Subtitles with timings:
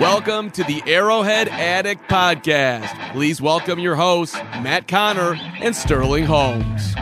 [0.00, 3.12] Welcome to the Arrowhead Addict Podcast.
[3.12, 6.94] Please welcome your hosts, Matt Conner and Sterling Holmes.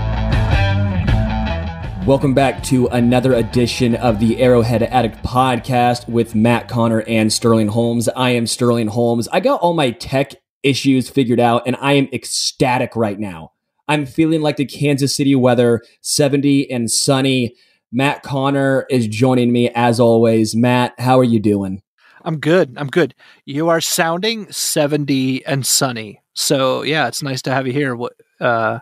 [2.05, 7.69] Welcome back to another edition of the Arrowhead Addict Podcast with Matt Conner and Sterling
[7.69, 8.09] Holmes.
[8.09, 9.29] I am Sterling Holmes.
[9.29, 10.35] I got all my tech
[10.65, 13.53] issues figured out and I am ecstatic right now.
[13.87, 17.55] I'm feeling like the Kansas City weather, 70 and sunny.
[17.93, 20.55] Matt Conner is joining me as always.
[20.55, 21.83] Matt, how are you doing?
[22.25, 22.75] I'm good.
[22.77, 23.15] I'm good.
[23.47, 26.21] You are sounding 70 and sunny.
[26.35, 27.99] So, yeah, it's nice to have you here
[28.41, 28.81] uh,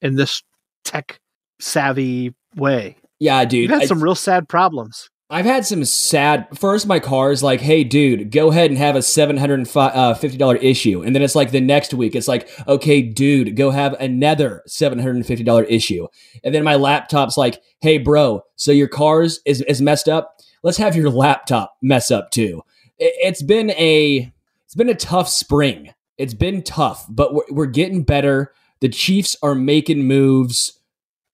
[0.00, 0.42] in this
[0.84, 1.20] tech
[1.60, 2.96] savvy way.
[3.20, 3.62] Yeah, dude.
[3.62, 5.10] You've had I- some real sad problems.
[5.30, 6.48] I've had some sad.
[6.54, 10.14] First, my car is like, "Hey, dude, go ahead and have a seven hundred uh,
[10.14, 13.70] fifty dollar issue," and then it's like the next week, it's like, "Okay, dude, go
[13.70, 16.06] have another seven hundred fifty dollar issue,"
[16.42, 20.38] and then my laptop's like, "Hey, bro, so your car's is is messed up.
[20.62, 22.62] Let's have your laptop mess up too."
[22.98, 24.32] It, it's been a
[24.64, 25.92] it's been a tough spring.
[26.16, 28.54] It's been tough, but we're, we're getting better.
[28.80, 30.80] The Chiefs are making moves,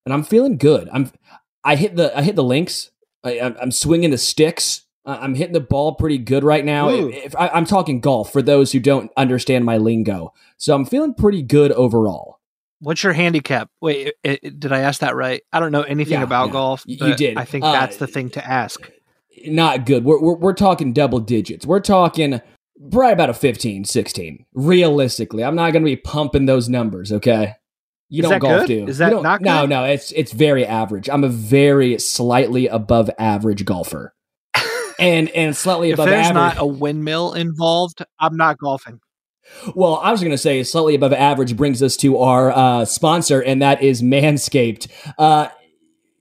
[0.04, 0.88] and I'm feeling good.
[0.92, 1.12] I'm
[1.62, 2.90] I hit the I hit the links.
[3.24, 4.82] I, I'm- I'm swinging the sticks.
[5.06, 6.88] Uh, I'm hitting the ball pretty good right now.
[6.88, 10.86] If, if I, I'm talking golf for those who don't understand my lingo, so I'm
[10.86, 12.38] feeling pretty good overall.
[12.80, 13.68] What's your handicap?
[13.82, 15.42] Wait, i i- did I ask that right?
[15.52, 16.52] I don't know anything Yeah, about yeah.
[16.52, 16.84] golf.
[16.86, 17.36] You did.
[17.36, 18.90] I think Uh, that's the thing to ask.
[19.46, 20.04] Not good.
[20.04, 21.66] We're we're, we're talking double digits.
[21.66, 22.40] We're talking
[22.90, 24.46] probably about a 15, 16.
[24.54, 27.12] Realistically, I'm not going to be pumping those numbers.
[27.12, 27.54] Okay.
[28.14, 28.66] You Is don't that golf, good?
[28.68, 28.86] do?
[28.88, 29.84] Is that You not No, no.
[29.84, 31.08] It's it's very average.
[31.10, 34.14] I'm a very slightly above average golfer,
[35.00, 36.20] and and slightly above average.
[36.26, 36.56] If above there's average.
[36.56, 39.00] not a windmill involved, I'm not golfing.
[39.74, 43.40] Well, I was going to say slightly above average brings us to our uh, sponsor,
[43.42, 44.86] and that is Manscaped.
[45.18, 45.48] Uh,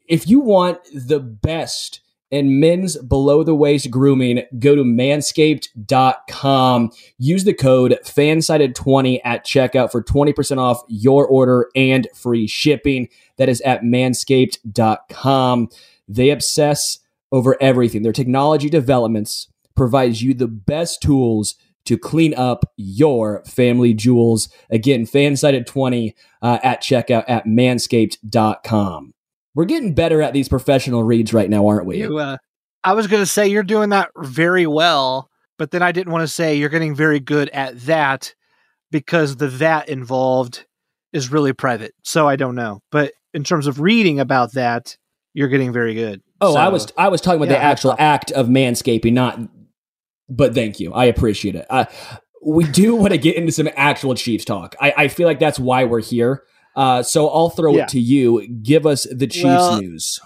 [0.08, 2.02] if you want the best
[2.34, 6.92] in men's below the waist grooming, go to manscaped.com.
[7.20, 13.08] Use the code FANSIDED20 at checkout for 20% off your order and free shipping.
[13.38, 15.70] That is at manscaped.com.
[16.08, 16.98] They obsess
[17.32, 18.02] over everything.
[18.02, 21.54] Their technology developments provides you the best tools
[21.86, 24.50] to clean up your family jewels.
[24.72, 29.14] Again, fansided20 uh, at checkout at manscaped.com.
[29.56, 32.00] We're getting better at these professional reads right now, aren't we?
[32.00, 32.38] You, uh,
[32.84, 36.24] I was going to say you're doing that very well, but then I didn't want
[36.24, 38.34] to say you're getting very good at that
[38.92, 40.66] because the that involved
[41.14, 41.94] is really private.
[42.04, 42.82] So I don't know.
[42.92, 44.98] But in terms of reading about that,
[45.34, 46.22] you're getting very good.
[46.42, 49.40] oh, I was I was talking about yeah, the actual act of manscaping, not.
[50.30, 51.66] But thank you, I appreciate it.
[51.70, 51.86] Uh,
[52.46, 54.76] we do want to get into some actual Chiefs talk.
[54.80, 56.44] I, I feel like that's why we're here.
[56.76, 57.84] Uh, so I'll throw Yeah.
[57.84, 58.48] it to you.
[58.48, 60.20] Give us the Chiefs Well, news.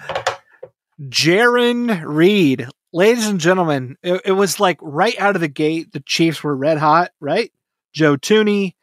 [1.02, 6.00] Jarran Reed, ladies and gentlemen, it, it was like right out of the gate, the
[6.00, 7.52] Chiefs were red hot, right?
[7.94, 8.74] Joe Thuney,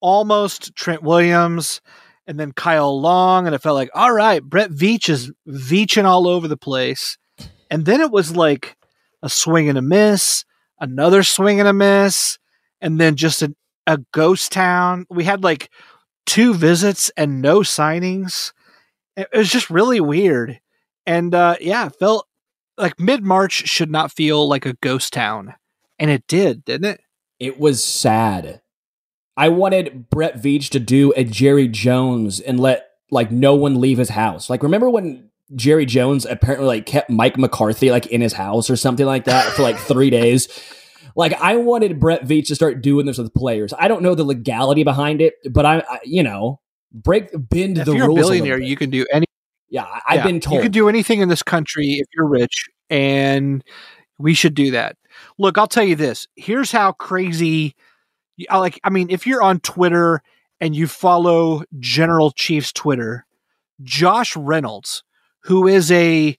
[0.00, 1.80] almost Trent Williams,
[2.26, 6.26] and then Kyle Long, and it felt like, all right, Brett Veach is veaching all
[6.28, 7.18] over the place,
[7.70, 8.76] and then it was like
[9.22, 10.44] a swing and a miss,
[10.78, 12.38] another swing and a miss,
[12.80, 13.54] and then just a,
[13.86, 15.04] a ghost town.
[15.10, 15.70] We had like
[16.30, 18.52] two visits and no signings.
[19.16, 20.60] It was just really weird.
[21.04, 22.28] And uh, yeah, felt
[22.78, 25.56] like mid March should not feel like a ghost town.
[25.98, 27.00] And it did, didn't it?
[27.40, 28.60] It was sad.
[29.36, 33.98] I wanted Brett Veach to do a Jerry Jones and let like no one leave
[33.98, 34.48] his house.
[34.48, 38.76] Like remember when Jerry Jones apparently like kept Mike McCarthy like in his house or
[38.76, 40.46] something like that for like three days.
[41.16, 43.72] Like I wanted Brett Veach to start doing this with players.
[43.78, 46.60] I don't know the legality behind it, but I, I you know,
[46.92, 48.68] break bend If the you're a billionaire, bit.
[48.68, 49.26] you can do any.
[49.68, 50.56] yeah, I've yeah, been told.
[50.56, 53.62] you can do anything in this country if you're rich, and
[54.18, 54.96] we should do that.
[55.38, 56.26] Look, I'll tell you this.
[56.36, 57.74] Here's how crazy.
[58.48, 58.80] I like.
[58.84, 60.22] I mean, if you're on Twitter
[60.60, 63.26] and you follow General Chiefs Twitter,
[63.82, 65.02] Josh Reynolds,
[65.44, 66.36] who is a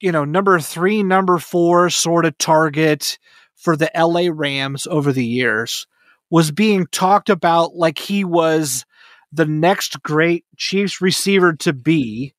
[0.00, 3.18] you know number three, number four sort of target
[3.66, 5.88] for the LA Rams over the years,
[6.30, 8.84] was being talked about like he was
[9.32, 12.32] the next great Chiefs receiver to be.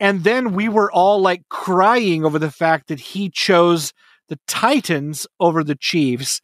[0.00, 3.92] And then we were all like crying over the fact that he chose
[4.28, 6.42] the Titans over the Chiefs.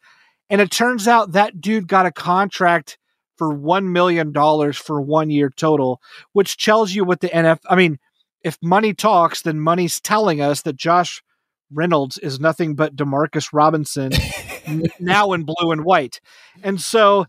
[0.49, 2.97] And it turns out that dude got a contract
[3.37, 4.31] for $1 million
[4.71, 5.99] for one year total,
[6.31, 7.59] which tells you what the NF.
[7.69, 7.99] I mean,
[8.41, 11.21] if money talks, then money's telling us that Josh
[11.71, 14.11] Reynolds is nothing but Demarcus Robinson
[14.99, 16.19] now in blue and white.
[16.63, 17.25] And so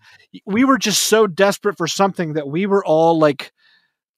[0.47, 3.53] we were just so desperate for something that we were all like,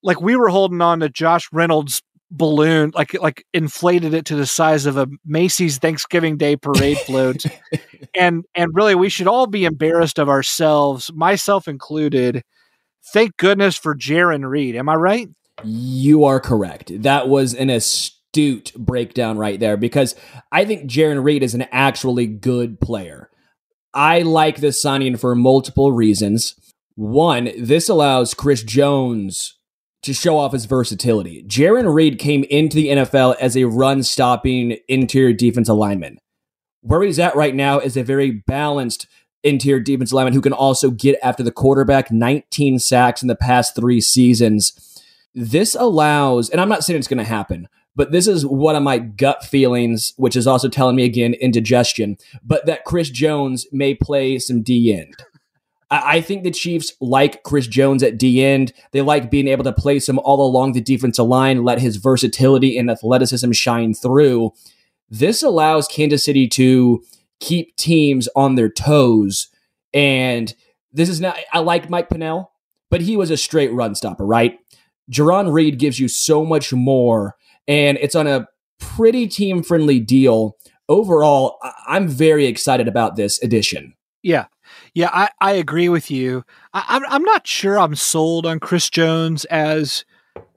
[0.03, 4.47] like we were holding on to Josh Reynolds balloon, like like inflated it to the
[4.47, 7.45] size of a Macy's Thanksgiving Day parade float.
[8.15, 12.43] and and really we should all be embarrassed of ourselves, myself included.
[13.13, 14.75] Thank goodness for Jarran Reed.
[14.75, 15.29] Am I right?
[15.65, 17.03] You are correct.
[17.03, 18.16] That was an astute
[18.77, 20.15] breakdown right there because
[20.53, 23.31] I think Jarran Reed is an actually good player.
[23.95, 26.55] I like this signing for multiple reasons.
[26.95, 29.59] One, this allows Chris Jones
[30.03, 31.45] to show off his versatility.
[31.49, 36.19] Jarran Reed came into the NFL as a run stopping interior defense lineman.
[36.83, 39.09] Where he's at right now is a very balanced
[39.43, 43.75] interior defense lineman who can also get after the quarterback, 19 sacks in the past
[43.75, 44.97] three seasons
[45.37, 48.83] this allows, and I'm not saying it's going to happen, but this is one of
[48.83, 53.95] my gut feelings, which is also telling me again indigestion, but that Chris Jones may
[53.95, 55.15] play some D end.
[55.91, 58.73] I think the Chiefs like Chris Jones at D end.
[58.91, 62.77] They like being able to place him all along the defensive line, let his versatility
[62.77, 64.53] and athleticism shine through.
[65.09, 67.05] This allows Kansas City to
[67.39, 69.49] keep teams on their toes.
[69.95, 70.53] And
[70.93, 72.51] this is not, I like Mike Pennel,
[72.91, 74.59] but he was a straight run stopper, right?
[75.11, 77.37] Jarran Reed gives you so much more,
[77.69, 78.49] and it's on a
[78.79, 80.57] pretty team friendly deal.
[80.89, 83.95] Overall, I'm very excited about this addition.
[84.23, 84.47] Yeah.
[84.95, 86.45] Yeah, I, I agree with you.
[86.73, 90.05] I, I'm I'm not sure I'm sold on Chris Jones as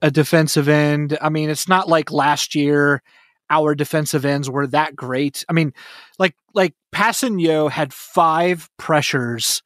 [0.02, 1.18] a defensive end.
[1.22, 3.04] I mean, it's not like last year
[3.50, 5.44] our defensive ends were that great.
[5.50, 5.74] I mean,
[6.18, 9.64] like like Kpassagnon had five pressures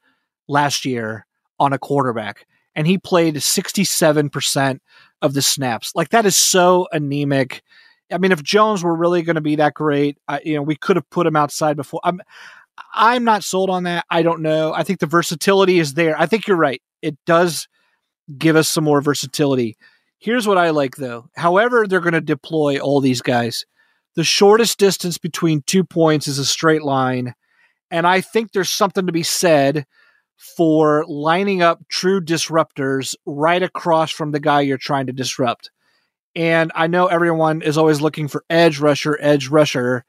[0.48, 1.26] last year
[1.58, 4.80] on a quarterback, and he played 67%
[5.22, 5.92] of the snaps.
[5.94, 7.62] Like that is so anemic.
[8.12, 10.76] I mean, if Jones were really going to be that great, I, you know, we
[10.76, 12.00] could have put him outside before.
[12.04, 12.20] I'm
[12.92, 14.04] I'm not sold on that.
[14.10, 14.72] I don't know.
[14.72, 16.18] I think the versatility is there.
[16.18, 16.82] I think you're right.
[17.02, 17.68] It does
[18.36, 19.76] give us some more versatility.
[20.18, 21.28] Here's what I like though.
[21.36, 23.66] However, they're going to deploy all these guys.
[24.16, 27.34] The shortest distance between two points is a straight line.
[27.90, 29.86] And I think there's something to be said
[30.36, 35.70] for lining up true disruptors right across from the guy you're trying to disrupt.
[36.36, 40.04] And I know everyone is always looking for edge rusher, edge rusher,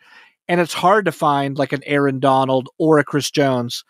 [0.47, 3.83] and it's hard to find like an Aaron Donald or a Chris Jones.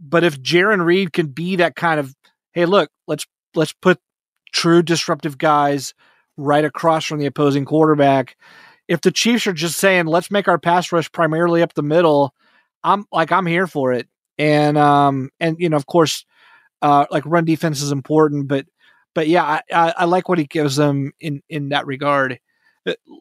[0.00, 2.14] But if Jarran Reed can be that kind of,
[2.52, 3.98] hey, look, let's let's put
[4.52, 5.94] true disruptive guys
[6.36, 8.36] right across from the opposing quarterback.
[8.88, 12.34] If the Chiefs are just saying, let's make our pass rush primarily up the middle,
[12.82, 14.08] I'm like I'm here for it.
[14.38, 16.24] And um and you know, of course,
[16.82, 18.66] uh like run defense is important, but
[19.14, 22.38] but yeah, I, I, I like what he gives them in in that regard.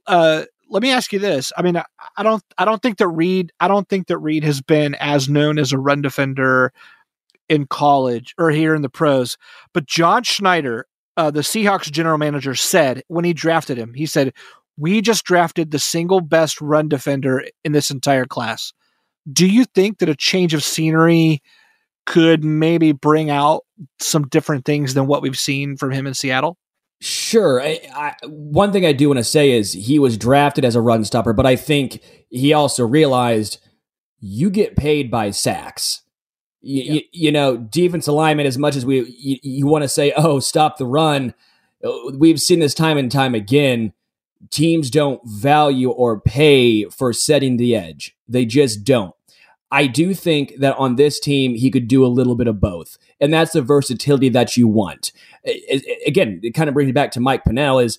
[0.08, 1.51] Uh let me ask you this.
[1.55, 1.86] I mean, I,
[2.17, 5.29] I don't I don't think that Reed I don't think that Reed has been as
[5.29, 6.74] known as a run defender
[7.50, 9.38] in college or here in the pros.
[9.74, 14.34] But John Schneider, uh, the Seahawks general manager, said when he drafted him, he said,
[14.77, 18.74] "We just drafted the single best run defender in this entire class."
[19.32, 21.42] Do you think that a change of scenery
[22.06, 23.63] could maybe bring out
[24.00, 26.58] some different things than what we've seen from him in Seattle?
[27.01, 27.62] Sure.
[27.62, 30.82] I, I, one thing I do want to say is he was drafted as a
[30.82, 32.00] run stopper, but I think
[32.30, 33.60] he also realized
[34.20, 36.01] you get paid by sacks.
[36.62, 36.94] You, Yeah.
[36.94, 40.39] you, you know, defense alignment, as much as we you, you want to say, oh,
[40.39, 41.34] stop the run,
[41.84, 43.92] Uh, We've seen this time and time again.
[44.50, 48.15] Teams don't value or pay for setting the edge.
[48.27, 49.15] They just don't.
[49.71, 52.97] I do think that on this team, he could do a little bit of both.
[53.19, 55.12] And that's the versatility that you want.
[55.45, 57.97] A- a- Again, it kind of brings me back to Mike Pennel is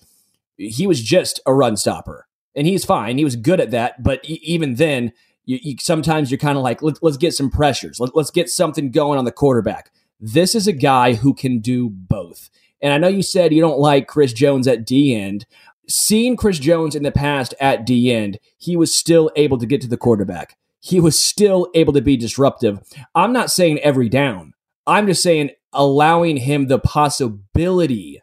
[0.57, 2.29] he was just a run stopper.
[2.55, 3.19] And he's fine.
[3.19, 4.03] He was good at that.
[4.05, 5.13] But even then,
[5.45, 7.99] you, you, sometimes you're kind of like, Let, let's get some pressures.
[7.99, 9.91] Let, let's get something going on the quarterback.
[10.21, 12.51] This is a guy who can do both.
[12.81, 15.45] And I know you said you don't like Chris Jones at D end.
[15.89, 19.81] Seeing Chris Jones in the past at D end, he was still able to get
[19.83, 20.57] to the quarterback.
[20.81, 22.81] He was still able to be disruptive.
[23.15, 24.53] I'm not saying every down.
[24.87, 28.21] I'm just saying allowing him the possibility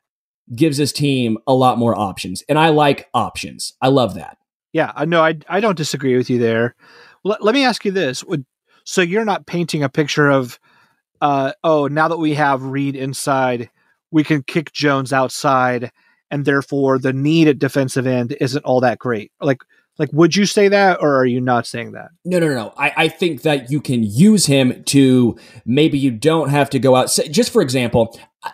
[0.56, 2.44] gives his team a lot more options.
[2.48, 3.74] And I like options.
[3.82, 4.38] I love that.
[4.74, 5.24] Yeah, know.
[5.24, 6.75] I I don't disagree with you there.
[7.24, 8.46] Let, let me ask you this: Would
[8.84, 10.60] so you're not painting a picture of,
[11.20, 13.70] uh, oh, now that we have Reed inside,
[14.12, 15.91] we can kick Jones outside,
[16.31, 19.31] and therefore the need at defensive end isn't all that great.
[19.41, 19.61] Like,
[20.00, 22.09] like, would you say that, or are you not saying that?
[22.25, 22.73] No, no, no.
[22.77, 26.95] I, I think that you can use him to maybe you don't have to go
[26.95, 27.15] out.
[27.29, 28.51] Just for example, I-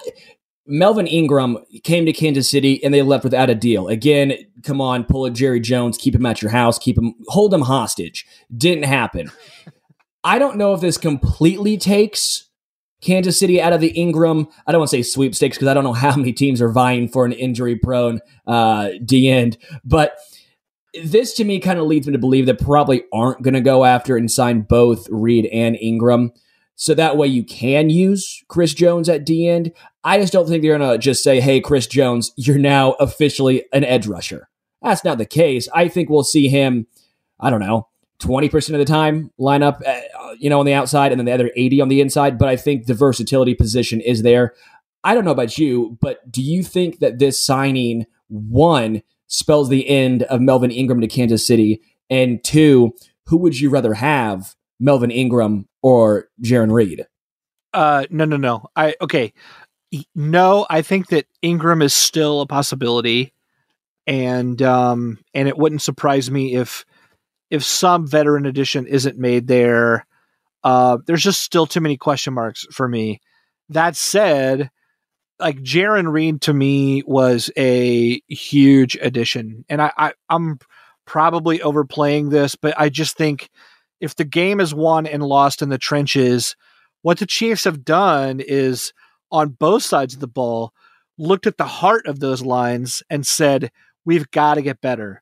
[0.69, 3.87] Melvin Ingram came to Kansas City and they left without a deal.
[3.87, 7.53] Again, come on, pull a Jerry Jones, keep him at your house, keep him, hold
[7.53, 8.25] him hostage.
[8.55, 9.31] Didn't happen.
[10.25, 12.46] I don't know if this completely takes
[13.01, 14.47] Kansas City out of the Ingram.
[14.65, 17.07] I don't want to say sweepstakes because I don't know how many teams are vying
[17.07, 20.17] for an injury prone uh, D end, but
[21.03, 23.85] this to me kind of leads me to believe that probably aren't going to go
[23.85, 26.31] after and sign both Reed and Ingram.
[26.75, 29.71] So that way you can use Chris Jones at D end.
[30.03, 33.65] I just don't think they're going to just say, hey, Chris Jones, you're now officially
[33.73, 34.47] an edge rusher.
[34.81, 35.67] That's not the case.
[35.73, 36.85] I think we'll see him,
[37.39, 37.87] I don't know,
[38.21, 40.01] 20% of the time line up, uh,
[40.37, 42.37] you know, on the outside and then the other 80 on the inside.
[42.37, 44.53] But I think the versatility position is there.
[45.03, 49.87] I don't know about you, but do you think that this signing, one, spells the
[49.87, 51.81] end of Melvin Ingram to Kansas City?
[52.09, 52.93] And two,
[53.27, 57.05] who would you rather have, Melvin Ingram or Jarran Reed?
[57.73, 58.67] Uh, no, no, no.
[58.75, 59.33] I okay.
[60.15, 63.33] No, I think that Ingram is still a possibility,
[64.05, 66.85] and um, and it wouldn't surprise me if
[67.49, 70.05] if some veteran addition isn't made there.
[70.63, 73.19] Uh, there's just still too many question marks for me.
[73.69, 74.69] That said,
[75.39, 80.59] like Jarran Reed to me was a huge addition, and I, I I'm
[81.05, 83.49] probably overplaying this, but I just think
[83.99, 86.55] if the game is won and lost in the trenches,
[87.01, 88.93] what the Chiefs have done is
[89.31, 90.73] on both sides of the ball
[91.17, 93.71] looked at the heart of those lines and said,
[94.05, 95.21] "We've got to get better."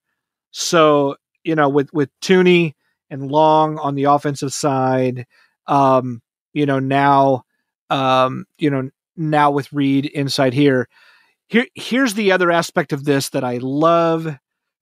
[0.51, 2.73] So you know, with with Thuney
[3.09, 5.25] and Long on the offensive side,
[5.67, 6.21] um,
[6.53, 7.43] you know now,
[7.89, 10.87] um, you know now with Reed inside here.
[11.47, 14.37] Here, here's the other aspect of this that I love.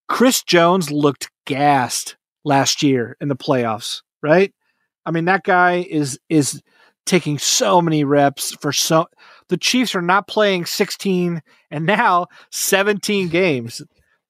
[0.08, 2.15] Chris Jones looked gassed
[2.46, 4.53] last year in the playoffs, right?
[5.06, 6.62] I mean, that guy is is
[7.06, 9.08] taking so many reps for so
[9.50, 13.82] the Chiefs are not playing 16 and now 17 games.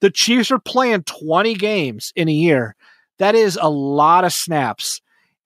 [0.01, 2.75] The Chiefs are playing 20 games in a year.
[3.19, 5.01] That is a lot of snaps.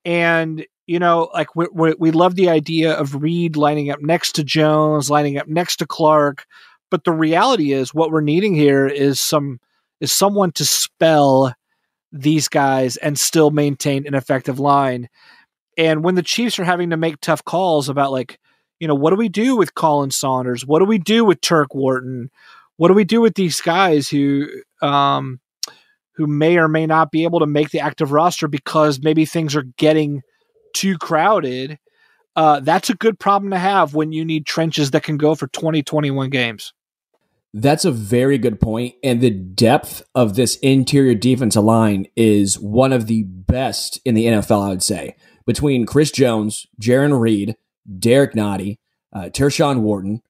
[0.06, 4.34] And you know, like we, we, we love the idea of Reed lining up next
[4.34, 6.46] to Jones, lining up next to Clark,
[6.90, 9.60] but the reality is what we're needing here is some
[10.00, 11.54] is someone to spell
[12.12, 15.10] these guys and still maintain an effective line.
[15.78, 18.40] And when the Chiefs are having to make tough calls about like,
[18.80, 20.66] you know, what do we do with Khalen Saunders?
[20.66, 22.30] What do we do with Turk Wharton?
[22.78, 24.48] What do we do with these guys who
[24.82, 25.40] um
[26.18, 29.56] who may or may not be able to make the active roster because maybe things
[29.56, 30.22] are getting
[30.74, 31.78] too crowded?
[32.36, 35.48] Uh, that's a good problem to have when you need trenches that can go for
[35.48, 36.74] 20, 21 games.
[37.54, 38.96] That's a very good point.
[39.04, 44.26] And the depth of this interior defensive line is one of the best in the
[44.26, 45.16] NFL, I would say.
[45.46, 47.56] Between Chris Jones, Jarran Reed,
[47.98, 48.78] Derrick Nnadi,
[49.14, 50.22] uh, Tershawn Wharton,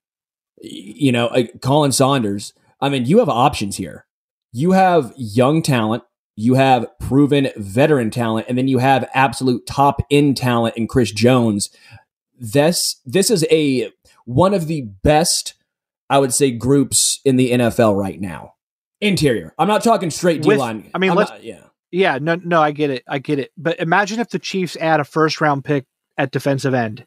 [0.62, 2.54] you know, uh, Khalen Saunders.
[2.80, 4.07] I mean, you have options here.
[4.54, 6.04] You have young talent,
[6.36, 11.12] you have proven veteran talent, and then you have absolute top end talent in Chris
[11.12, 11.70] Jones.
[12.40, 13.92] This this is a
[14.26, 15.56] one of the best
[16.10, 18.54] I would say groups in the NFL right now.
[19.02, 19.54] Interior.
[19.58, 20.90] I'm not talking straight D line.
[20.94, 21.62] I mean, not- yeah.
[21.90, 23.04] Yeah, no, no, I get it.
[23.08, 23.52] I get it.
[23.58, 25.86] But imagine if the Chiefs add a first round pick
[26.18, 27.06] at defensive end.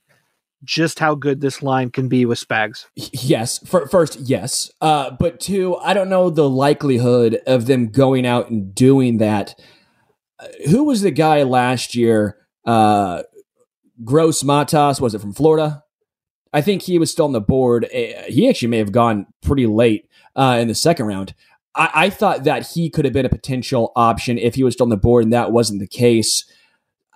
[0.63, 2.85] Just how good this line can be with Spags.
[2.95, 3.59] Yes.
[3.67, 4.71] For, first, yes.
[4.81, 9.55] Uh, but two, I don't know the likelihood of them going out and doing that.
[10.39, 12.37] Uh, who was the guy last year?
[12.67, 13.23] Uh,
[14.05, 15.83] Gross-Matos was it from Florida?
[16.53, 17.85] I think he was still on the board.
[17.85, 21.35] Uh, he actually may have gone pretty late uh, in the second round.
[21.75, 24.85] I, I thought that he could have been a potential option if he was still
[24.85, 26.45] on the board, and that wasn't the case.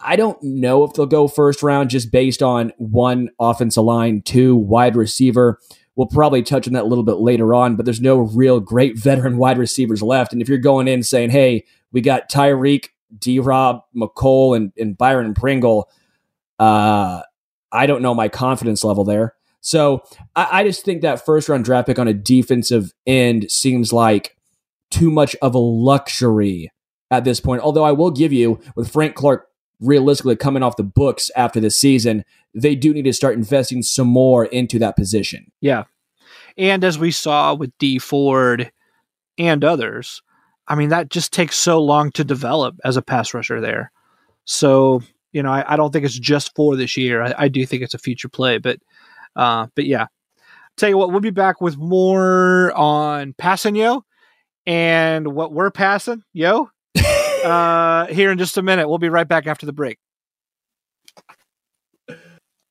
[0.04, 4.54] I don't know if they'll go first round just based on one offensive line, two
[4.54, 5.58] wide receiver.
[5.96, 8.98] We'll probably touch on that a little bit later on, but there's no real great
[8.98, 10.32] veteran wide receivers left.
[10.32, 14.98] And if you're going in saying, hey, we got Tyreek, D Rob, Mecole, and, and
[14.98, 15.90] Byron Pringle,
[16.58, 17.22] uh,
[17.72, 19.34] I don't know my confidence level there.
[19.60, 20.02] So
[20.36, 24.36] I, I just think that first round draft pick on a defensive end seems like
[24.90, 26.70] too much of a luxury
[27.10, 27.62] at this point.
[27.62, 29.48] Although I will give you, with Frank Clark
[29.84, 32.24] realistically coming off the books after this season,
[32.54, 35.50] they do need to start investing some more into that position.
[35.60, 35.84] Yeah.
[36.56, 38.70] And as we saw with D Ford
[39.38, 40.22] and others,
[40.68, 43.90] I mean, that just takes so long to develop as a pass rusher there.
[44.44, 47.22] So, you know, I, I don't think it's just for this year.
[47.22, 48.78] I, I, do think it's a future play, but,
[49.36, 50.06] uh, but yeah.
[50.76, 54.04] Tell you what, we'll be back with more on passing yo
[54.66, 56.68] and what we're passing yo
[57.44, 58.88] uh, here in just a minute.
[58.88, 59.98] We'll be right back after the break.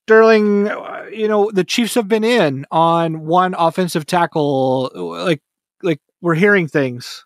[0.08, 4.92] Sterling, uh, you know the Chiefs have been in on one offensive tackle.
[4.94, 5.42] Like,
[5.82, 7.26] like we're hearing things.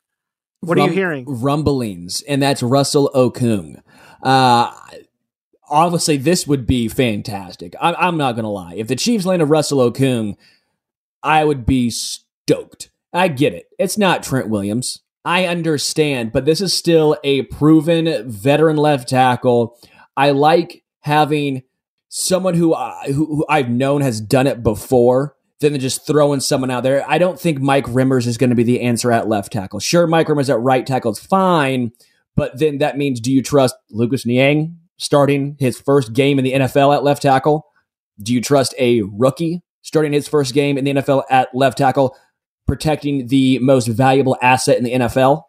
[0.60, 1.25] What Rum- are you hearing?
[1.27, 3.82] Rumblings, and that's Russell Okung.
[4.22, 4.72] Uh,
[5.70, 7.75] obviously, this would be fantastic.
[7.80, 8.74] I'm, I'm not going to lie.
[8.75, 10.36] If the Chiefs landed Russell Okung,
[11.24, 12.89] I would be stoked.
[13.13, 13.68] I get it.
[13.80, 15.01] It's not Trent Williams.
[15.28, 19.78] I understand, but this is still a proven veteran left tackle.
[20.16, 21.64] I like having
[22.08, 26.72] someone who, I, who, who I've known has done it before than just throwing someone
[26.72, 27.04] out there.
[27.10, 29.82] I don't think Mike Remmers is going to be the answer at left tackle.
[29.82, 31.92] Sure, Mike Remmers at right tackle is fine,
[32.38, 36.54] but then that means do you trust Lucas Niang starting his first game in the
[36.54, 37.66] NFL at left tackle?
[38.24, 42.16] Do you trust a rookie starting his first game in the NFL at left tackle?
[42.68, 45.44] Protecting the most valuable asset in the NFL.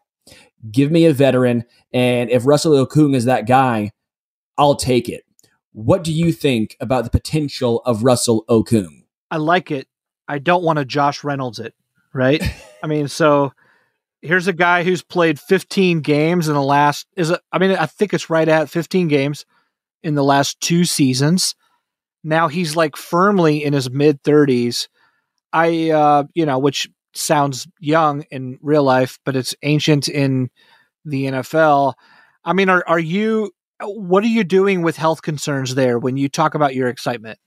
[0.71, 1.65] Give me a veteran.
[1.93, 3.93] And if Russell Okung is that guy,
[4.57, 5.25] I'll take it.
[5.73, 9.05] What do you think about the potential of Russell Okung?
[9.31, 9.87] I like it.
[10.27, 11.75] I don't want to Josh Reynolds it,
[12.13, 12.43] right?
[12.83, 13.53] I mean, so
[14.21, 17.87] here's a guy who's played 15 games in the last is it, I mean, I
[17.87, 19.47] think it's right at 15 games
[20.03, 21.55] in the last two seasons.
[22.25, 24.89] Now he's like firmly in his mid 30s.
[25.53, 30.51] I uh, you know, which sounds young in real life, but it's ancient in
[31.05, 31.95] the NFL.
[32.45, 33.53] I mean, are are you
[33.83, 37.39] what are you doing with health concerns there when you talk about your excitement?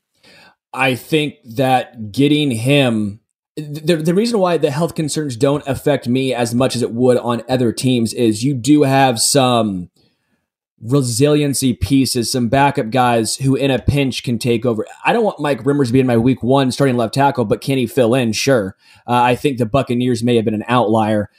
[0.73, 3.21] I think that getting him
[3.57, 7.17] the, the reason why the health concerns don't affect me as much as it would
[7.17, 9.89] on other teams is you do have some
[10.81, 14.85] resiliency pieces, some backup guys who in a pinch can take over.
[15.05, 17.61] I don't want Mike Remmers to be in my week one starting left tackle, but
[17.61, 18.33] can he fill in?
[18.33, 18.75] Sure.
[19.07, 21.29] Uh, I think the Buccaneers may have been an outlier.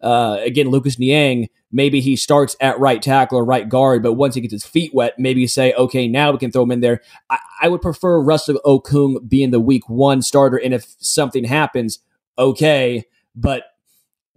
[0.00, 4.34] Uh, again, Lucas Niang, maybe he starts at right tackle or right guard, but once
[4.34, 7.00] he gets his feet wet, maybe say, okay, now we can throw him in there.
[7.30, 12.00] I, I would prefer Russell Okung being the week one starter, and if something happens,
[12.38, 13.04] okay.
[13.34, 13.64] But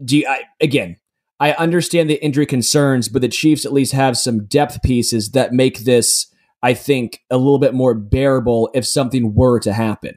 [0.03, 0.97] do you, I, again,
[1.39, 5.51] I understand the injury concerns, but the Chiefs at least have some depth pieces that
[5.51, 6.27] make this,
[6.63, 10.15] I think, a little bit more bearable if something were to happen.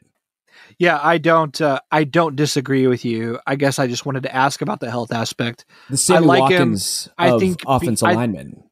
[0.79, 1.61] Yeah, I don't.
[1.61, 3.41] Uh, I don't disagree with you.
[3.47, 5.65] I guess I just wanted to ask about the health aspect.
[5.91, 7.13] The Sammy I like Watkins him.
[7.19, 8.63] I think offensive lineman.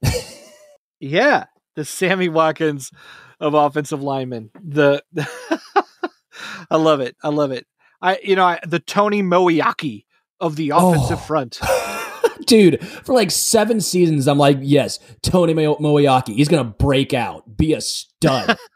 [1.00, 2.92] yeah, the Sammy Watkins
[3.40, 4.50] of offensive linemen.
[4.62, 5.02] The
[6.70, 7.16] I love it.
[7.24, 7.66] I love it.
[8.00, 10.04] I you know I, the Tony Moeaki
[10.38, 11.26] of the offensive oh.
[11.26, 11.58] front.
[12.46, 17.56] dude, for like seven seasons, I'm like, yes, Tony Mo- Moeaki, he's gonna break out,
[17.56, 18.56] be a stud.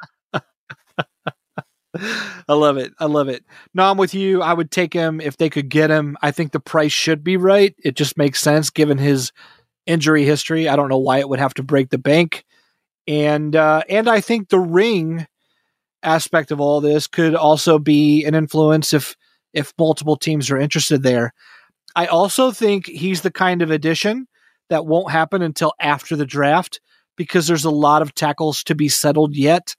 [2.48, 2.92] I love it.
[2.98, 3.44] I love it.
[3.74, 4.42] No, I'm with you.
[4.42, 6.16] I would take him if they could get him.
[6.22, 7.74] I think the price should be right.
[7.82, 9.32] It just makes sense given his
[9.86, 10.68] injury history.
[10.68, 12.44] I don't know why it would have to break the bank.
[13.06, 15.26] And uh, and I think the ring
[16.02, 19.16] aspect of all this could also be an influence if
[19.52, 21.32] if multiple teams are interested there.
[21.94, 24.26] I also think he's the kind of addition
[24.68, 26.80] that won't happen until after the draft
[27.16, 29.74] because there's a lot of tackles to be settled yet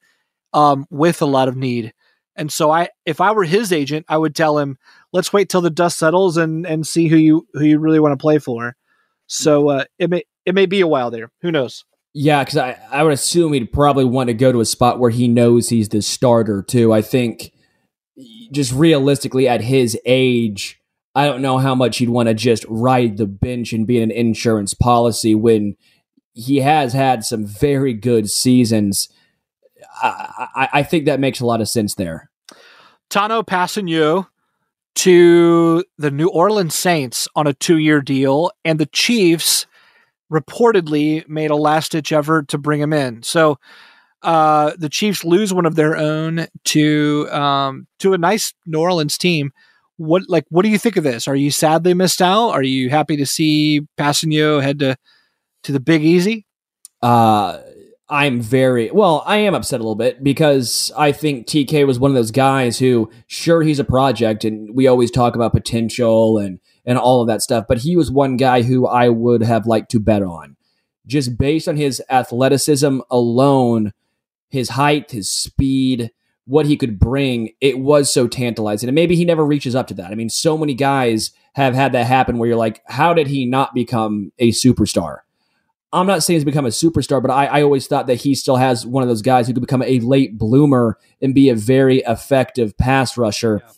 [0.53, 1.93] um, with a lot of need.
[2.35, 4.77] And so I if I were his agent, I would tell him,
[5.11, 8.13] let's wait till the dust settles and and see who you who you really want
[8.13, 8.75] to play for.
[9.27, 11.31] So uh, it may it may be a while there.
[11.41, 11.85] Who knows?
[12.13, 15.11] Yeah, because I, I would assume he'd probably want to go to a spot where
[15.11, 16.91] he knows he's the starter too.
[16.91, 17.53] I think
[18.51, 20.80] just realistically at his age,
[21.13, 24.11] I don't know how much he'd want to just ride the bench and be an
[24.11, 25.75] insurance policy when
[26.33, 29.09] he has had some very good seasons.
[30.01, 32.29] I, I, I think that makes a lot of sense there.
[33.09, 34.27] Tanoh Kpassagnon
[34.95, 39.65] to the New Orleans Saints on a two-year deal, and the Chiefs
[40.31, 43.21] reportedly made a last-ditch effort to bring him in.
[43.23, 43.57] So
[44.21, 49.17] uh, the Chiefs lose one of their own to um, to a nice New Orleans
[49.17, 49.51] team.
[50.01, 51.27] What like what do you think of this?
[51.27, 52.49] Are you sad they missed out?
[52.49, 54.97] Are you happy to see Kpassagnon head to
[55.63, 56.47] to the Big Easy?
[57.01, 57.59] Uh,
[58.09, 59.23] I'm very well.
[59.25, 62.77] I am upset a little bit because I think TK was one of those guys
[62.77, 67.27] who, sure, he's a project, and we always talk about potential and and all of
[67.27, 67.65] that stuff.
[67.67, 70.57] But he was one guy who I would have liked to bet on,
[71.05, 73.93] just based on his athleticism alone,
[74.49, 76.11] his height, his speed,
[76.51, 77.53] what he could bring.
[77.61, 80.11] It was so tantalizing, and maybe he never reaches up to that.
[80.11, 83.45] I mean, so many guys have had that happen where you're like, how did he
[83.45, 85.19] not become a superstar?
[85.93, 88.55] I'm not saying he's become a superstar, but I, I, always thought that he still
[88.57, 91.99] has one of those guys who could become a late bloomer and be a very
[91.99, 93.61] effective pass rusher.
[93.65, 93.73] Yeah.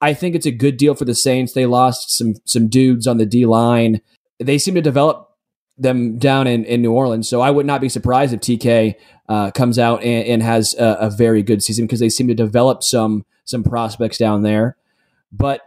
[0.00, 1.52] I think it's a good deal for the Saints.
[1.52, 4.00] They lost some some dudes on the D line.
[4.40, 5.31] They seem to develop
[5.78, 7.28] them down in, in New Orleans.
[7.28, 8.94] So I would not be surprised if TK
[9.28, 12.34] uh, comes out and, and has a, a, very good season because they seem to
[12.34, 14.76] develop some some prospects down there.
[15.32, 15.62] But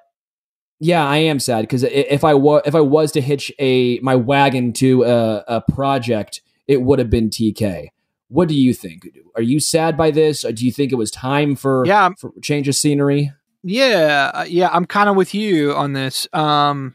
[0.79, 4.15] yeah, I am sad because if I was if I was to hitch a my
[4.15, 7.87] wagon to a, a project, it would have been TK.
[8.27, 9.07] What do you think?
[9.35, 10.43] Are you sad by this?
[10.43, 13.31] Or do you think it was time for yeah for change of scenery?
[13.63, 16.27] Yeah, uh, yeah, I'm kind of with you on this.
[16.33, 16.93] Um,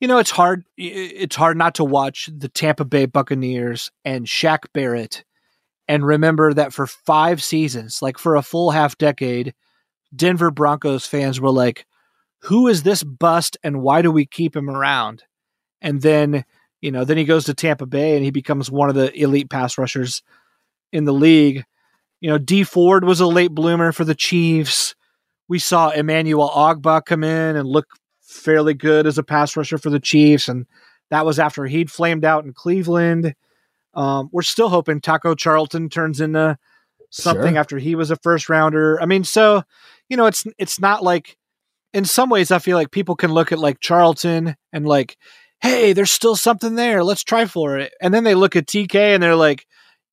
[0.00, 0.64] you know, it's hard.
[0.76, 5.24] It's hard not to watch the Tampa Bay Buccaneers and Shaq Barrett,
[5.86, 9.54] and remember that for five seasons, like for a full half decade,
[10.14, 11.86] Denver Broncos fans were like,
[12.42, 15.24] who is this bust and why do we keep him around?
[15.82, 16.44] And then,
[16.80, 19.50] you know, then he goes to Tampa Bay and he becomes one of the elite
[19.50, 20.22] pass rushers
[20.92, 21.64] in the league.
[22.20, 24.94] You know, D Ford was a late bloomer for the Chiefs.
[25.48, 27.88] We saw Emmanuel Ogbah come in and look
[28.30, 30.66] fairly good as a pass rusher for the Chiefs, and
[31.10, 33.34] that was after he'd flamed out in Cleveland.
[33.94, 36.56] Um, we're still hoping Taco Charlton turns into
[37.10, 37.58] something sure.
[37.58, 39.00] after he was a first rounder.
[39.02, 39.62] I mean, so
[40.08, 41.36] you know, it's it's not like
[41.92, 45.16] in some ways, I feel like people can look at like Charlton and like,
[45.60, 47.02] hey, there's still something there.
[47.02, 47.92] Let's try for it.
[48.00, 49.66] And then they look at TK and they're like,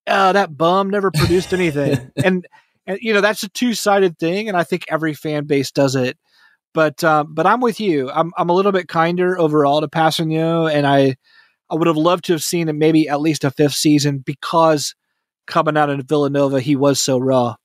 [0.07, 2.11] oh, that bum never produced anything.
[2.23, 2.47] and
[2.85, 5.95] and you know that's a two sided thing, and I think every fan base does
[5.95, 6.17] it.
[6.73, 8.09] But um, but I'm with you.
[8.11, 11.15] I'm I'm a little bit kinder overall to Kpassagnon, and I
[11.69, 14.95] I would have loved to have seen maybe at least a fifth season because
[15.47, 17.55] coming out of Villanova, he was so raw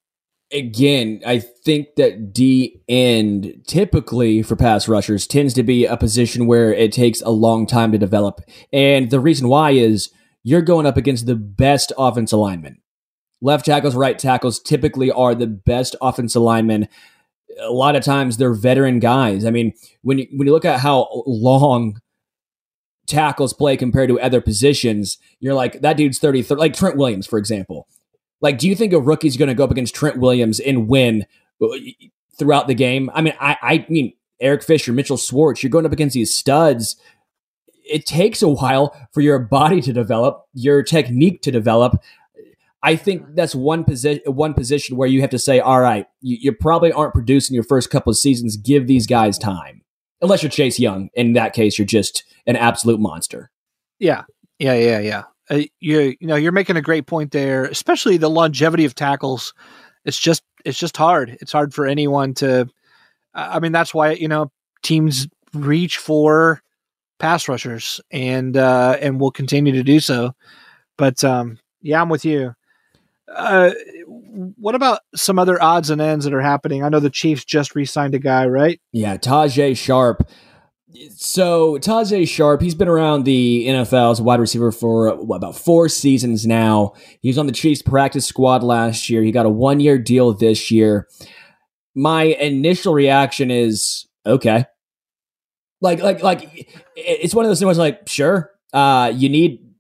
[0.53, 6.47] again, I think that D end typically for pass rushers tends to be a position
[6.47, 8.41] where it takes a long time to develop.
[8.73, 10.11] And the reason why is
[10.43, 12.79] you're going up against the best offense alignment.
[13.41, 16.89] Left tackles, right tackles typically are the best offense linemen.
[17.61, 19.45] A lot of times they're veteran guys.
[19.45, 22.01] I mean, when you, when you look at how long
[23.07, 27.27] tackles play compared to other positions, you're like, that dude's 30, 30 like Trent Williams,
[27.27, 27.87] for example
[28.43, 31.25] like, do you think a rookie's going to go up against Trent Williams and win
[31.63, 31.69] uh,
[32.37, 33.09] throughout the game?
[33.15, 36.97] I mean, I, I mean, Eric Fisher, Mitchell Schwartz, you're going up against these studs.
[37.85, 42.03] It takes a while for your body to develop, your technique to develop.
[42.83, 46.39] I think that's one position one position where you have to say, all right, you,
[46.41, 48.57] you, probably aren't producing your first couple of seasons.
[48.57, 49.83] Give these guys time,
[50.21, 51.09] unless you're Chase Young.
[51.15, 53.51] In that case, you're just an absolute monster.
[54.01, 54.25] Yeah,
[54.59, 58.31] yeah, yeah, yeah uh, you you know you're making a great point there, especially the
[58.31, 59.53] longevity of tackles.
[60.05, 61.37] It's just it's just hard.
[61.41, 62.69] It's hard for anyone to.
[63.35, 64.51] I mean, that's why you know
[64.83, 66.63] teams reach for
[67.19, 70.33] pass rushers and uh, and will continue to do so.
[70.97, 72.55] But um, yeah, I'm with you.
[73.35, 73.71] Uh,
[74.57, 76.83] what about some other odds and ends that are happening?
[76.83, 78.81] I know the Chiefs just re-signed a guy, right?
[78.93, 80.29] Yeah, Tajae Sharpe.
[81.17, 85.57] so Tajae Sharpe, he's been around the NFL as a wide receiver for what, about
[85.57, 86.93] four seasons now.
[87.21, 89.23] He was on the Chiefs practice squad last year.
[89.23, 91.09] He got a one year deal this year.
[91.95, 94.67] My initial reaction is okay.
[95.81, 97.77] Like, like, like, it's one of those things.
[97.77, 99.72] Like, sure, uh, you need,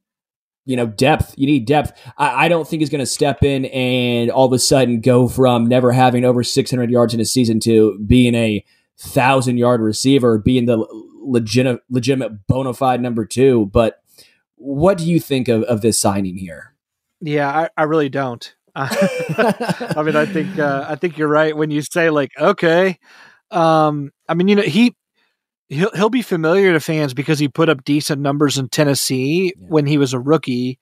[0.64, 1.34] you know, depth.
[1.36, 1.98] You need depth.
[2.16, 5.28] I, I don't think he's going to step in and all of a sudden go
[5.28, 8.64] from never having over 600 yards in a season to being a
[8.98, 10.86] thousand yard receiver, being the
[11.20, 13.66] legitimate, legitimate bona fide number two.
[13.72, 14.00] But
[14.56, 16.74] what do you think of, of this signing here?
[17.20, 18.54] Yeah, I, I really don't.
[18.74, 22.98] I mean, I think uh, I think you're right when you say like, okay.
[23.50, 24.96] Um, I mean, you know, he
[25.72, 29.66] he'll he'll be familiar to fans because he put up decent numbers in Tennessee yeah.
[29.68, 30.78] when he was a rookie,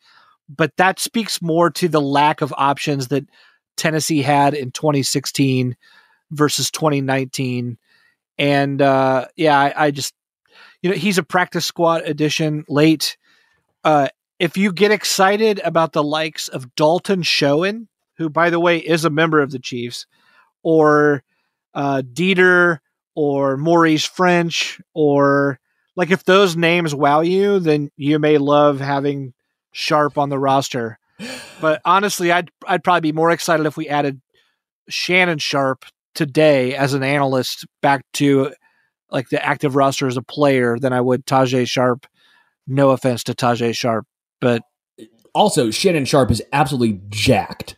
[0.49, 3.25] but that speaks more to the lack of options that
[3.77, 5.77] Tennessee had in 2016
[6.31, 7.79] versus 2019.
[8.39, 10.15] And uh, yeah, I, I just,
[10.83, 13.17] you know, he's a practice squad addition late.
[13.85, 18.79] Uh, if you get excited about the likes of Dalton Schoen, who, by the way,
[18.79, 20.07] is a member of the Chiefs,
[20.63, 21.23] or
[21.75, 22.81] uh, Dieter
[23.15, 25.59] or Maurice French, or
[25.97, 29.35] like if those names wow you, then you may love having
[29.73, 30.99] Sharpe on the roster.
[31.61, 34.21] But honestly, I'd I'd probably be more excited if we added
[34.89, 38.53] Shannon Sharpe today as an analyst back to
[39.11, 42.07] like the active roster as a player than I would Tajae Sharpe.
[42.67, 44.07] No offense to Tajae Sharpe,
[44.41, 44.63] but
[45.35, 47.77] Also, Shannon Sharpe is absolutely jacked.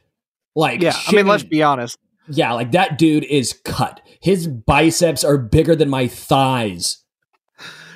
[0.54, 1.98] Like, yeah, I mean, let's be honest.
[2.28, 4.00] Yeah, like that dude is cut.
[4.20, 6.98] His biceps are bigger than my thighs.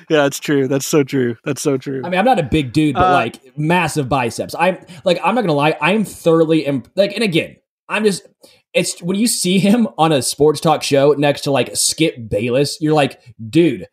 [0.09, 0.67] Yeah, that's true.
[0.69, 1.35] That's so true.
[1.43, 2.01] That's so true.
[2.05, 4.55] I mean, I'm not a big dude, but Uh, like massive biceps.
[4.57, 7.57] I'm like, I'm not gonna lie, I'm thoroughly imp- like, and again,
[7.89, 8.25] I'm just.
[8.73, 12.77] It's when you see him on a sports talk show next to like Skip Bayless,
[12.79, 13.87] you're like, dude,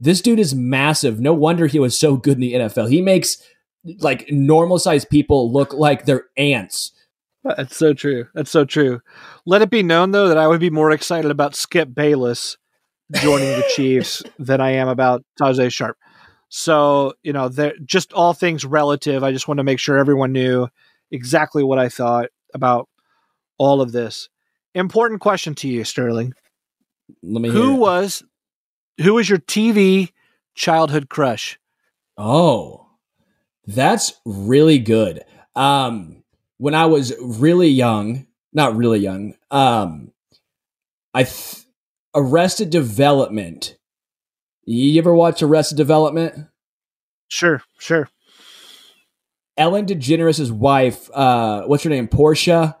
[0.00, 1.20] this dude is massive.
[1.20, 2.90] No wonder he was so good in the NFL.
[2.90, 3.36] He makes
[4.00, 6.90] like normal sized people look like they're ants.
[7.44, 8.26] That's so true.
[8.34, 9.00] That's so true.
[9.44, 12.56] Let it be known though that I would be more excited about Skip Bayless
[13.12, 15.98] joining the Chiefs than I am about Tajae Sharpe.
[16.48, 19.22] So, you know, they're just all things relative.
[19.22, 20.68] I just want to make sure everyone knew
[21.10, 22.88] exactly what I thought about
[23.58, 24.28] all of this.
[24.74, 26.32] Important question to you, Sterling.
[27.22, 27.50] Let me.
[27.50, 28.22] Who was
[29.02, 30.12] who was your TV
[30.54, 31.58] childhood crush?
[32.16, 32.86] Oh,
[33.66, 35.24] that's really good.
[35.54, 36.23] Um,
[36.58, 40.12] when I was really young, not really young, um,
[41.12, 41.64] I th-
[42.14, 43.76] Arrested Development.
[44.64, 46.46] You ever watch Arrested Development?
[47.28, 48.08] Sure, sure.
[49.56, 52.08] Ellen DeGeneres' wife, uh, what's her name?
[52.08, 52.76] Portia.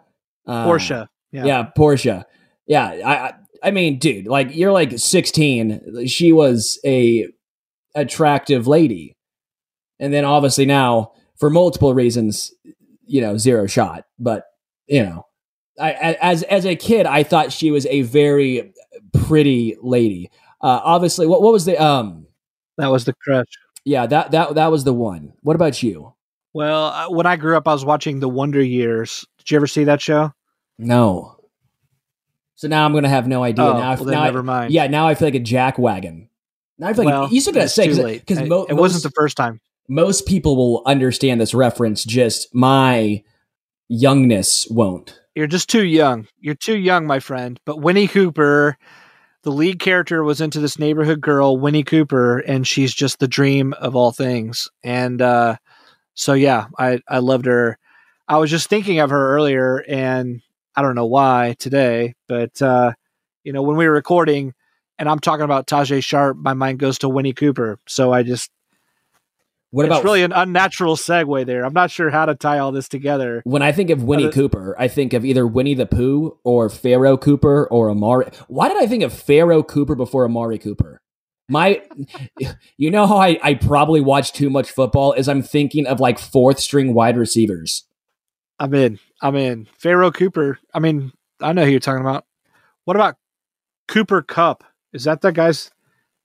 [0.46, 1.08] Uh, Portia.
[1.32, 1.44] Yeah.
[1.44, 1.62] Yeah.
[1.64, 2.26] Portia.
[2.66, 3.32] Yeah, I, I,
[3.64, 6.06] I mean, dude, like you're like 16.
[6.06, 7.28] She was a
[7.94, 9.16] attractive lady,
[9.98, 12.52] and then obviously now, for multiple reasons,
[13.06, 14.04] you know, zero shot.
[14.18, 14.44] But
[14.86, 15.26] you know,
[15.80, 18.72] I, as as a kid, I thought she was a very
[19.12, 20.30] pretty lady.
[20.60, 22.26] Uh, obviously, what what was the um?
[22.78, 23.46] That was the crush.
[23.84, 25.32] Yeah, that that that was the one.
[25.42, 26.14] What about you?
[26.52, 29.24] Well, uh, when I grew up, I was watching The Wonder Years.
[29.38, 30.32] Did you ever see that show?
[30.78, 31.36] No.
[32.56, 33.64] So now I'm gonna have no idea.
[33.64, 34.72] Oh, now, I- well, now I- never mind.
[34.72, 36.28] Yeah, now I feel like a jack wagon.
[36.78, 39.10] Now I feel like well, you still gotta say because it, mo- it wasn't the
[39.10, 39.60] first time.
[39.88, 42.04] Most people will understand this reference.
[42.04, 43.22] Just my
[43.88, 45.20] youngness won't.
[45.34, 46.26] You're just too young.
[46.40, 47.58] You're too young, my friend.
[47.66, 48.78] But Winnie Cooper,
[49.42, 53.72] the lead character, was into this neighborhood girl, Winnie Cooper, and she's just the dream
[53.74, 54.68] of all things.
[54.82, 55.56] And uh,
[56.14, 57.78] so, yeah, I I loved her.
[58.26, 60.40] I was just thinking of her earlier, and
[60.76, 62.92] I don't know why today, but uh,
[63.42, 64.54] you know, when we were recording,
[64.98, 67.78] and I'm talking about Tajae Sharpe, my mind goes to Winnie Cooper.
[67.86, 68.50] So I just
[69.74, 71.64] What it's about really an unnatural segue there.
[71.64, 73.42] I'm not sure how to tie all this together.
[73.44, 74.76] when I think of Winnie Cooper?
[74.78, 78.26] I think of either Winnie the Pooh or Pharaoh Cooper or Amari.
[78.46, 81.00] Why did I think of Pharaoh Cooper before Amari Cooper?
[81.48, 81.82] My,
[82.76, 86.20] you know how I, I probably watch too much football is I'm thinking of like
[86.20, 87.82] fourth string wide receivers.
[88.60, 89.00] I'm in.
[89.22, 89.66] I'm in.
[89.76, 90.60] Pharaoh Cooper.
[90.72, 91.10] I mean,
[91.40, 92.24] I know who you're talking about.
[92.84, 93.16] What about
[93.88, 94.62] Cooper Kupp?
[94.92, 95.72] Is that that guy's?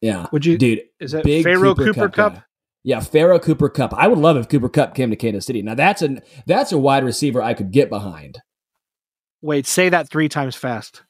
[0.02, 0.60] Yeah, Would you?
[0.60, 0.84] dude.
[1.00, 2.36] is that Pharaoh Cooper, Cup?
[2.36, 2.44] guy.
[2.84, 3.94] Yeah, Pharaoh Cooper Kupp.
[3.94, 5.62] I would love if Cooper Kupp came to Kansas City.
[5.62, 8.40] Now that's a that's a wide receiver I could get behind.
[9.42, 11.04] Wait, say that three times fast.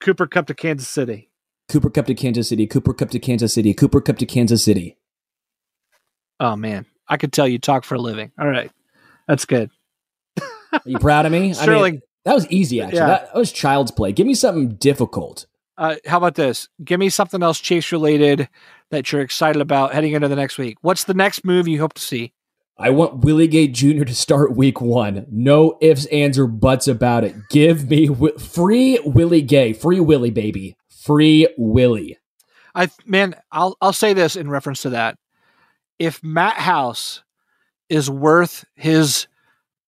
[0.00, 1.30] Cooper Kupp to Kansas City.
[1.68, 2.66] Cooper Kupp to Kansas City.
[2.66, 3.74] Cooper Kupp to Kansas City.
[3.74, 4.96] Cooper Kupp to Kansas City.
[6.38, 8.32] Oh man, I could tell you talk for a living.
[8.38, 8.70] All right,
[9.26, 9.70] that's good.
[10.72, 11.50] Are you proud of me?
[11.50, 12.98] I Sterling, mean, that was easy actually.
[12.98, 13.06] Yeah.
[13.06, 14.12] That, that was child's play.
[14.12, 15.46] Give me something difficult.
[15.78, 16.68] Uh, how about this?
[16.84, 18.48] Give me something else chase related
[18.90, 20.78] that you're excited about heading into the next week.
[20.80, 22.32] What's the next move you hope to see?
[22.78, 24.04] I want Willie Gay Jr.
[24.04, 25.26] to start week one.
[25.30, 27.34] No ifs, ands, or buts about it.
[27.48, 29.72] Give me wi- free Willie Gay.
[29.72, 30.76] Free Willie, baby.
[30.88, 32.18] Free Willie.
[32.74, 35.16] I man, I'll I'll say this in reference to that.
[35.98, 37.22] If Matt House
[37.88, 39.26] is worth his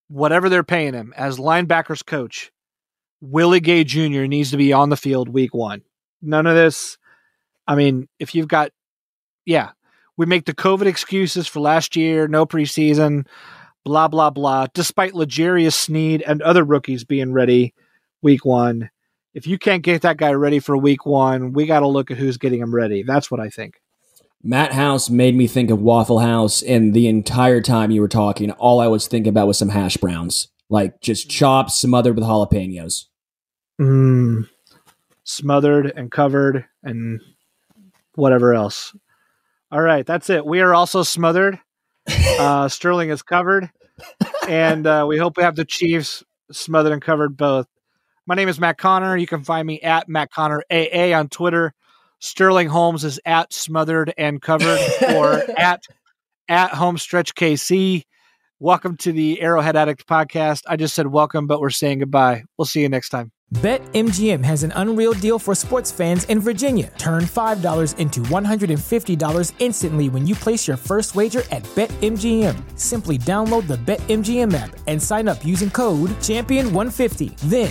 [0.09, 2.51] whatever they're paying him as linebackers coach,
[3.21, 4.25] Willie Gay Jr.
[4.25, 5.83] needs to be on the field week one.
[6.23, 6.99] None of this.
[7.67, 8.71] I mean, if you've got,
[9.45, 9.71] yeah,
[10.17, 13.27] we make the COVID excuses for last year, no preseason,
[13.85, 14.67] blah blah blah.
[14.75, 17.75] Despite L'Jarius Sneed and other rookies being ready
[18.23, 18.91] week one,
[19.35, 22.17] if you can't get that guy ready for week one, we got to look at
[22.17, 23.03] who's getting him ready.
[23.03, 23.81] That's what I think.
[24.43, 28.53] Matt House made me think of Waffle House, and the entire time you were talking,
[28.53, 33.05] all I was thinking about was some hash browns, like just chopped, smothered with jalapenos.
[33.81, 34.49] Mm.
[35.23, 37.21] smothered and covered and
[38.17, 38.93] whatever else.
[39.71, 40.45] All right, that's it.
[40.45, 41.59] We are also smothered.
[42.39, 43.69] Uh, Sterling is covered,
[44.49, 47.67] and uh, we hope we have the Chiefs smothered and covered both.
[48.27, 49.17] My name is Matt Conner.
[49.17, 51.75] You can find me at Matt Conner AA on Twitter.
[52.21, 54.79] Sterling Holmes is at smothered and covered
[55.15, 55.83] or at
[56.49, 58.05] at homestretch KC.
[58.61, 60.65] Welcome to the Arrowhead Addict podcast.
[60.67, 62.43] I just said welcome, but we're saying goodbye.
[62.57, 63.31] We'll see you next time.
[63.55, 66.93] BetMGM has an unreal deal for sports fans in Virginia.
[66.99, 72.57] Turn $5 into $150 instantly when you place your first wager at BetMGM.
[72.77, 77.37] Simply download the BetMGM app and sign up using code Champion150.
[77.49, 77.71] Then